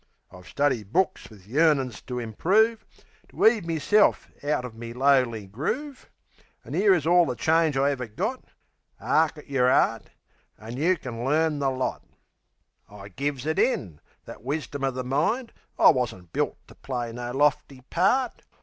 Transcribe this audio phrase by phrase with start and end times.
[0.31, 2.87] I've studied books wiv yearnings to improve,
[3.29, 6.09] To 'eave meself out of me lowly groove,
[6.65, 8.43] An' 'ere is orl the change I ever got:
[8.99, 10.09] "'Ark at yer 'eart,
[10.57, 12.01] an' you kin learn the lot."
[12.89, 17.31] I gives it in that wisdom o' the mind I wasn't built to play no
[17.31, 18.41] lofty part.